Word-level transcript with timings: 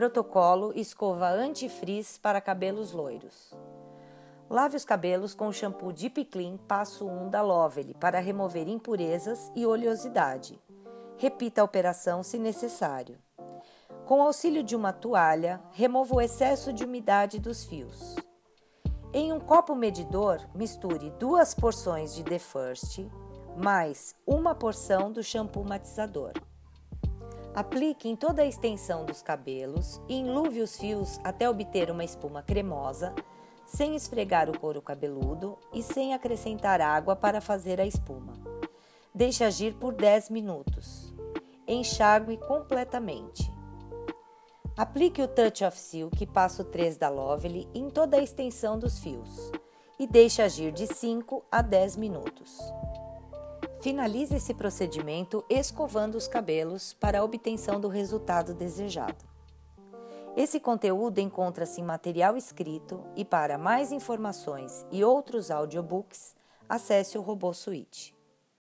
Protocolo 0.00 0.72
escova 0.74 1.28
antifrizz 1.28 2.16
para 2.16 2.40
cabelos 2.40 2.90
loiros. 2.90 3.52
Lave 4.48 4.74
os 4.74 4.82
cabelos 4.82 5.34
com 5.34 5.48
o 5.48 5.52
shampoo 5.52 5.92
Deep 5.92 6.24
Clean 6.24 6.56
Passo 6.56 7.06
1 7.06 7.28
da 7.28 7.42
Lovely 7.42 7.92
para 8.00 8.18
remover 8.18 8.66
impurezas 8.66 9.52
e 9.54 9.66
oleosidade. 9.66 10.58
Repita 11.18 11.60
a 11.60 11.64
operação 11.64 12.22
se 12.22 12.38
necessário. 12.38 13.18
Com 14.06 14.22
auxílio 14.22 14.62
de 14.62 14.74
uma 14.74 14.90
toalha, 14.90 15.60
remova 15.70 16.14
o 16.14 16.20
excesso 16.22 16.72
de 16.72 16.82
umidade 16.82 17.38
dos 17.38 17.66
fios. 17.66 18.16
Em 19.12 19.34
um 19.34 19.38
copo 19.38 19.74
medidor, 19.74 20.40
misture 20.54 21.10
duas 21.18 21.54
porções 21.54 22.14
de 22.14 22.24
The 22.24 22.38
First 22.38 23.00
mais 23.54 24.16
uma 24.26 24.54
porção 24.54 25.12
do 25.12 25.22
shampoo 25.22 25.62
matizador. 25.62 26.32
Aplique 27.54 28.08
em 28.08 28.14
toda 28.14 28.42
a 28.42 28.46
extensão 28.46 29.04
dos 29.04 29.22
cabelos 29.22 30.00
e 30.08 30.14
enluve 30.14 30.60
os 30.60 30.76
fios 30.76 31.18
até 31.24 31.50
obter 31.50 31.90
uma 31.90 32.04
espuma 32.04 32.42
cremosa, 32.42 33.12
sem 33.66 33.96
esfregar 33.96 34.48
o 34.48 34.58
couro 34.58 34.80
cabeludo 34.80 35.58
e 35.72 35.82
sem 35.82 36.14
acrescentar 36.14 36.80
água 36.80 37.16
para 37.16 37.40
fazer 37.40 37.80
a 37.80 37.86
espuma. 37.86 38.34
Deixe 39.12 39.42
agir 39.42 39.74
por 39.74 39.92
10 39.92 40.30
minutos. 40.30 41.12
Enxague 41.66 42.36
completamente. 42.36 43.52
Aplique 44.76 45.20
o 45.20 45.28
Touch 45.28 45.64
of 45.64 45.76
Silk 45.76 46.24
passo 46.26 46.64
3 46.64 46.96
da 46.96 47.08
Lovely 47.08 47.68
em 47.74 47.90
toda 47.90 48.16
a 48.16 48.22
extensão 48.22 48.78
dos 48.78 49.00
fios 49.00 49.50
e 49.98 50.06
deixe 50.06 50.40
agir 50.40 50.72
de 50.72 50.86
5 50.86 51.44
a 51.50 51.60
10 51.60 51.96
minutos. 51.96 52.58
Finalize 53.80 54.36
esse 54.36 54.52
procedimento 54.52 55.42
escovando 55.48 56.16
os 56.16 56.28
cabelos 56.28 56.92
para 56.92 57.20
a 57.20 57.24
obtenção 57.24 57.80
do 57.80 57.88
resultado 57.88 58.52
desejado. 58.52 59.24
Esse 60.36 60.60
conteúdo 60.60 61.18
encontra-se 61.18 61.80
em 61.80 61.84
material 61.84 62.36
escrito 62.36 63.02
e 63.16 63.24
para 63.24 63.56
mais 63.56 63.90
informações 63.90 64.84
e 64.92 65.02
outros 65.02 65.50
audiobooks, 65.50 66.36
acesse 66.68 67.16
o 67.16 67.22
Robô 67.22 67.54
Suite. 67.54 68.14